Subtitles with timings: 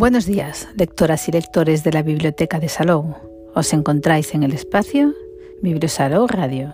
[0.00, 3.16] Buenos días, lectoras y lectores de la Biblioteca de Salou.
[3.54, 5.12] Os encontráis en el espacio
[5.60, 6.72] Bibliosalou Radio,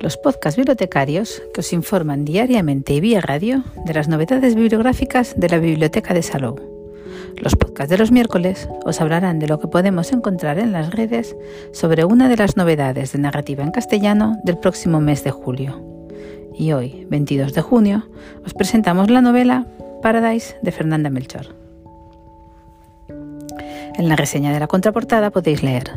[0.00, 5.50] los podcasts bibliotecarios que os informan diariamente y vía radio de las novedades bibliográficas de
[5.50, 6.56] la Biblioteca de Salou.
[7.36, 11.36] Los podcasts de los miércoles os hablarán de lo que podemos encontrar en las redes
[11.72, 15.84] sobre una de las novedades de narrativa en castellano del próximo mes de julio.
[16.54, 18.08] Y hoy, 22 de junio,
[18.46, 19.66] os presentamos la novela
[20.00, 21.61] Paradise de Fernanda Melchor.
[24.02, 25.92] En la reseña de la contraportada podéis leer.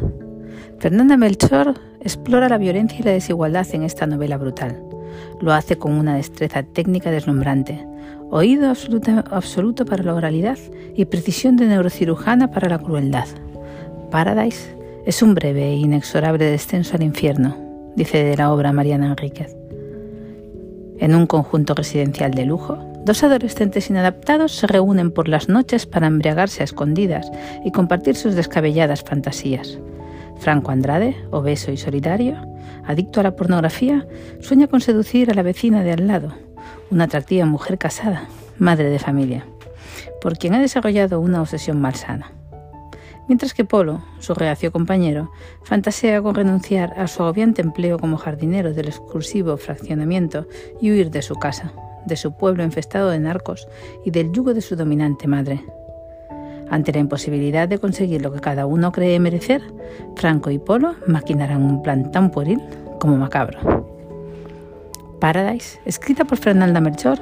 [0.77, 4.80] Fernanda Melchor explora la violencia y la desigualdad en esta novela brutal.
[5.41, 7.84] Lo hace con una destreza técnica deslumbrante,
[8.30, 10.59] oído absoluto, para la oralidad
[10.95, 13.26] y precisión de neurocirujana para la crueldad.
[14.12, 17.58] Paradise es un breve e inexorable descenso al infierno,
[17.95, 19.58] dice de la obra Mariana Enríquez.
[21.00, 26.08] En un conjunto residencial de lujo, Dos adolescentes inadaptados se reúnen por las noches para
[26.08, 27.31] embriagarse a escondidas
[27.64, 29.78] y compartir sus descabelladas fantasías.
[30.39, 32.36] Franco Andrade, obeso y solidario,
[32.83, 34.08] adicto a la pornografía,
[34.39, 36.33] sueña con seducir a la vecina de al lado,
[36.89, 39.45] una atractiva mujer casada, madre de familia,
[40.20, 42.31] por quien ha desarrollado una obsesión malsana.
[43.28, 48.73] Mientras que Polo, su reacio compañero, fantasea con renunciar a su agobiante empleo como jardinero
[48.73, 50.48] del exclusivo fraccionamiento
[50.81, 51.72] y huir de su casa,
[52.06, 53.67] de su pueblo infestado de narcos
[54.03, 55.64] y del yugo de su dominante madre.
[56.70, 59.61] Ante la imposibilidad de conseguir lo que cada uno cree merecer,
[60.16, 62.61] Franco y Polo maquinarán un plan tan pueril
[63.00, 63.86] como macabro.
[65.20, 67.20] Paradise, escrita por Fernanda Melchor,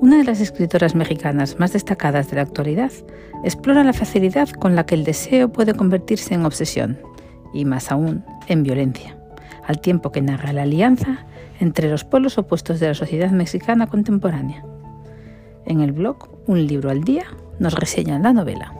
[0.00, 2.90] una de las escritoras mexicanas más destacadas de la actualidad,
[3.44, 6.98] explora la facilidad con la que el deseo puede convertirse en obsesión,
[7.52, 9.16] y más aún, en violencia,
[9.66, 11.26] al tiempo que narra la alianza
[11.60, 14.64] entre los polos opuestos de la sociedad mexicana contemporánea.
[15.66, 17.24] En el blog Un libro al día
[17.58, 18.74] nos reseñan la novela.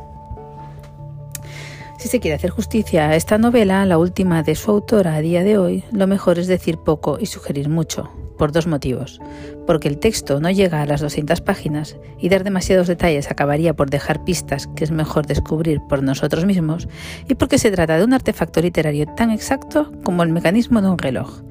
[1.99, 5.45] Si se quiere hacer justicia a esta novela, la última de su autora a día
[5.45, 8.11] de hoy, lo mejor es decir poco y sugerir mucho,
[8.41, 9.21] por dos motivos.
[9.67, 13.91] Porque el texto no llega a las 200 páginas y dar demasiados detalles acabaría por
[13.91, 16.89] dejar pistas que es mejor descubrir por nosotros mismos,
[17.29, 20.97] y porque se trata de un artefacto literario tan exacto como el mecanismo de un
[20.97, 21.43] reloj.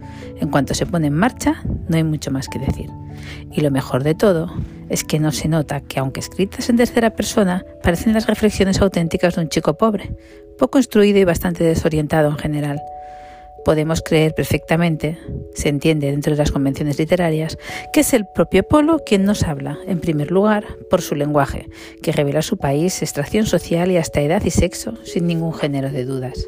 [0.42, 2.90] En cuanto se pone en marcha, no hay mucho más que decir.
[3.52, 4.52] Y lo mejor de todo
[4.90, 9.36] es que no se nota que, aunque escritas en tercera persona, parecen las reflexiones auténticas
[9.36, 10.16] de un chico pobre,
[10.58, 12.82] poco instruido y bastante desorientado en general
[13.64, 15.18] podemos creer perfectamente,
[15.54, 17.58] se entiende dentro de las convenciones literarias,
[17.94, 21.68] que es el propio Polo quien nos habla, en primer lugar, por su lenguaje,
[22.02, 26.06] que revela su país, extracción social y hasta edad y sexo, sin ningún género de
[26.06, 26.48] dudas.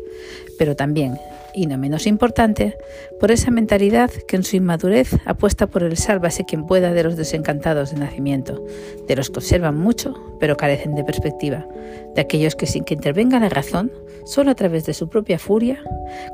[0.58, 1.18] Pero también,
[1.54, 2.78] y no menos importante,
[3.20, 7.18] por esa mentalidad que en su inmadurez apuesta por el sálvase quien pueda de los
[7.18, 8.64] desencantados de nacimiento,
[9.08, 11.68] de los que observan mucho pero carecen de perspectiva,
[12.16, 13.92] de aquellos que sin que intervenga la razón,
[14.26, 15.84] solo a través de su propia furia,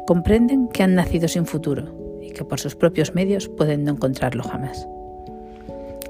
[0.06, 4.44] comprenden que han nacido sin futuro y que por sus propios medios pueden no encontrarlo
[4.44, 4.88] jamás.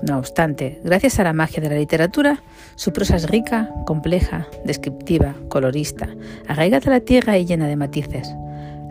[0.03, 2.43] No obstante, gracias a la magia de la literatura,
[2.75, 6.07] su prosa es rica, compleja, descriptiva, colorista,
[6.47, 8.31] arraigada a la tierra y llena de matices.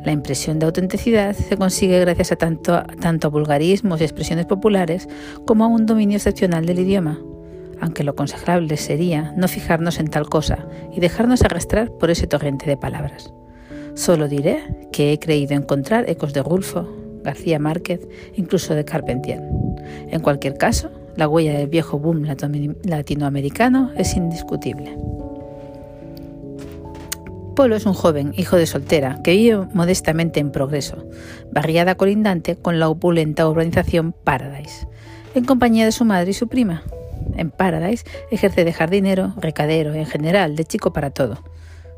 [0.07, 5.09] La impresión de autenticidad se consigue gracias a tanto, tanto a vulgarismos y expresiones populares
[5.47, 7.19] como a un dominio excepcional del idioma,
[7.81, 10.65] aunque lo aconsejable sería no fijarnos en tal cosa
[10.95, 13.33] y dejarnos arrastrar por ese torrente de palabras.
[13.95, 14.61] Solo diré
[14.93, 16.89] que he creído encontrar ecos de Gulfo,
[17.25, 18.07] García Márquez,
[18.37, 19.43] incluso de Carpentier.
[20.09, 22.29] En cualquier caso, la huella del viejo boom
[22.85, 24.97] latinoamericano es indiscutible.
[27.57, 31.09] Polo es un joven, hijo de soltera, que vive modestamente en progreso,
[31.51, 34.87] barriada colindante con la opulenta urbanización Paradise,
[35.35, 36.83] en compañía de su madre y su prima.
[37.35, 41.43] En Paradise ejerce de jardinero, recadero, en general, de chico para todo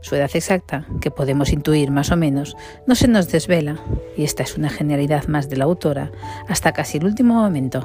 [0.00, 3.80] su edad exacta, que podemos intuir más o menos, no se nos desvela,
[4.16, 6.12] y esta es una genialidad más de la autora,
[6.46, 7.84] hasta casi el último momento.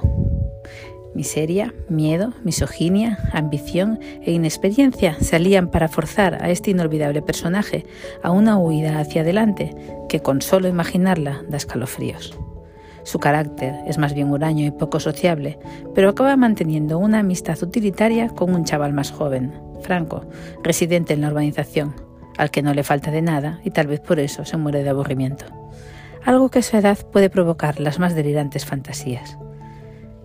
[1.16, 7.86] Miseria, miedo, misoginia, ambición e inexperiencia se alían para forzar a este inolvidable personaje
[8.24, 9.76] a una huida hacia adelante
[10.10, 12.38] que con solo imaginarla da escalofríos.
[13.04, 15.60] Su carácter es más bien huraño y poco sociable,
[15.94, 20.26] pero acaba manteniendo una amistad utilitaria con un chaval más joven, Franco,
[20.64, 21.94] residente en la urbanización,
[22.38, 24.90] al que no le falta de nada y tal vez por eso se muere de
[24.90, 25.46] aburrimiento.
[26.26, 29.38] Algo que a su edad puede provocar las más delirantes fantasías.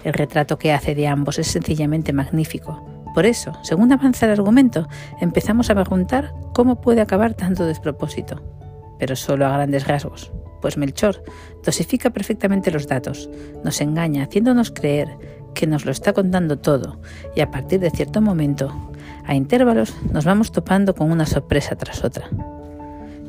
[0.04, 2.84] El retrato que hace de ambos es sencillamente magnífico.
[3.14, 4.88] Por eso, según avanza el argumento,
[5.20, 8.42] empezamos a preguntar cómo puede acabar tanto despropósito.
[8.98, 11.22] Pero solo a grandes rasgos, pues Melchor
[11.64, 13.28] dosifica perfectamente los datos,
[13.64, 15.08] nos engaña haciéndonos creer
[15.54, 17.00] que nos lo está contando todo
[17.34, 18.72] y a partir de cierto momento,
[19.24, 22.28] a intervalos, nos vamos topando con una sorpresa tras otra.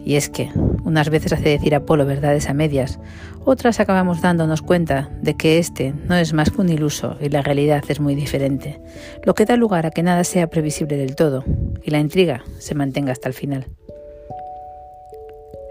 [0.06, 0.50] Y es que
[0.84, 3.00] unas veces hace decir Apolo verdades a medias,
[3.46, 7.42] otras acabamos dándonos cuenta de que este no es más que un iluso y la
[7.42, 8.82] realidad es muy diferente,
[9.24, 11.44] lo que da lugar a que nada sea previsible del todo
[11.84, 13.68] y la intriga se mantenga hasta el final.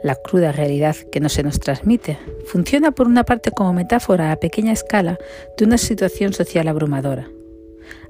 [0.03, 4.37] La cruda realidad que no se nos transmite funciona por una parte como metáfora a
[4.37, 5.19] pequeña escala
[5.57, 7.29] de una situación social abrumadora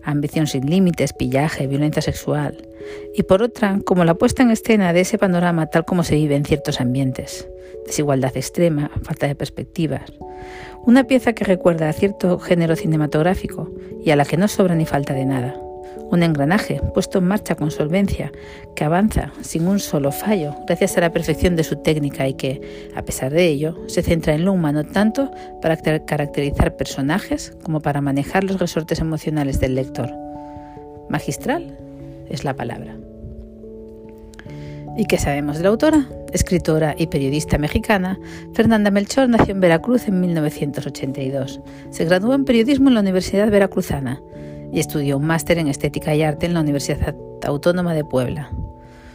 [0.03, 2.68] ambición sin límites, pillaje, violencia sexual,
[3.15, 6.37] y por otra, como la puesta en escena de ese panorama tal como se vive
[6.37, 7.49] en ciertos ambientes,
[7.87, 10.13] desigualdad extrema, falta de perspectivas,
[10.85, 13.71] una pieza que recuerda a cierto género cinematográfico
[14.05, 15.61] y a la que no sobra ni falta de nada.
[16.11, 18.33] Un engranaje puesto en marcha con solvencia,
[18.75, 22.91] que avanza sin un solo fallo gracias a la perfección de su técnica y que,
[22.95, 25.31] a pesar de ello, se centra en lo humano tanto
[25.61, 30.11] para caracterizar personajes como para manejar los resortes emocionales del lector.
[31.11, 31.77] Magistral
[32.31, 32.97] es la palabra.
[34.97, 36.09] ¿Y qué sabemos de la autora?
[36.33, 38.19] Escritora y periodista mexicana,
[38.53, 41.61] Fernanda Melchor nació en Veracruz en 1982.
[41.91, 44.21] Se graduó en periodismo en la Universidad Veracruzana
[44.73, 47.15] y estudió un máster en Estética y Arte en la Universidad
[47.45, 48.51] Autónoma de Puebla.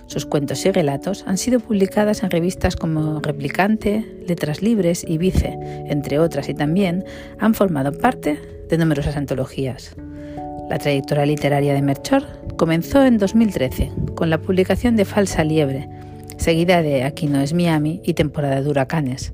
[0.06, 5.58] Sus cuentos y relatos han sido publicadas en revistas como Replicante, Letras Libres y Vice,
[5.88, 7.04] entre otras, y también
[7.40, 8.40] han formado parte
[8.70, 9.96] de numerosas antologías.
[10.70, 12.24] La trayectoria literaria de Merchor
[12.58, 15.90] comenzó en 2013 con la publicación de Falsa Liebre,
[16.38, 19.34] seguida de Aquí no es Miami y Temporada de Huracanes.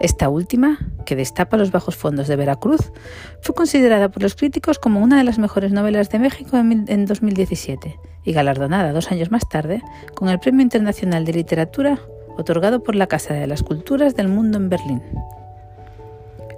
[0.00, 2.92] Esta última, que destapa los bajos fondos de Veracruz,
[3.40, 7.98] fue considerada por los críticos como una de las mejores novelas de México en 2017
[8.24, 9.82] y galardonada dos años más tarde
[10.14, 11.98] con el Premio Internacional de Literatura
[12.36, 15.02] otorgado por la Casa de las Culturas del Mundo en Berlín.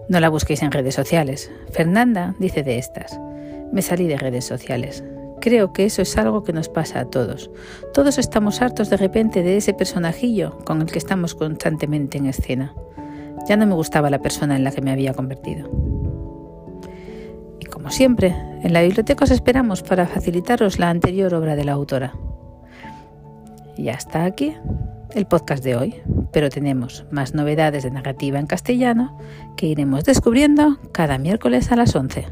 [0.09, 1.51] No la busquéis en redes sociales.
[1.71, 3.21] Fernanda dice de estas,
[3.73, 5.05] me salí de redes sociales.
[5.41, 7.51] Creo que eso es algo que nos pasa a todos.
[7.95, 12.75] Todos estamos hartos de repente de ese personajillo con el que estamos constantemente en escena.
[13.49, 15.71] Ya no me gustaba la persona en la que me había convertido.
[17.61, 21.73] Y como siempre, en la biblioteca os esperamos para facilitaros la anterior obra de la
[21.73, 22.15] autora.
[23.77, 24.57] Y hasta aquí
[25.15, 25.95] el podcast de hoy,
[26.33, 29.17] pero tenemos más novedades de narrativa en castellano
[29.57, 32.27] que iremos descubriendo cada miércoles a las 11.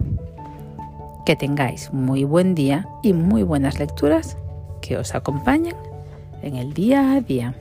[1.26, 4.38] Que tengáis muy buen día y muy buenas lecturas
[4.80, 5.74] que os acompañen
[6.40, 7.56] en el día a día.